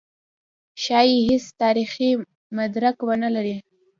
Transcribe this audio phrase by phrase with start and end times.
[0.83, 2.09] ښايي هېڅ تاریخي
[2.57, 3.55] مدرک ونه لري.